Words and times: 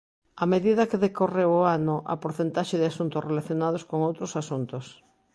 A 0.43 0.45
medida 0.53 0.89
que 0.89 1.03
decorreu 1.05 1.49
o 1.59 1.67
ano, 1.77 1.95
a 2.13 2.15
porcentaxe 2.23 2.75
de 2.79 2.89
asuntos 2.91 3.25
relacionados 3.29 3.83
con 3.89 3.99
outros 4.09 4.31
asuntos. 4.41 4.85